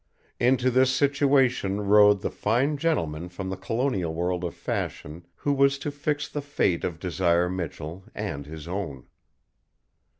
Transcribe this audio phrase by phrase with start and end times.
[0.39, 5.77] Into this situation rode the fine gentleman from the colonial world of fashion who was
[5.77, 9.05] to fix the fate of Desire Michell and his own.